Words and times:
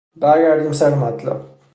بر 0.19 0.37
گردیم 0.43 0.71
سر 0.73 0.93
مطلب. 0.95 1.39